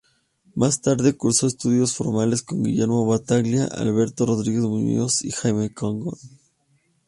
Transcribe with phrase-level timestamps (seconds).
[0.55, 6.17] Más tarde cursó estudios formales con Guillermo Battaglia, Alberto Rodríguez Muñoz y Jaime Kogan.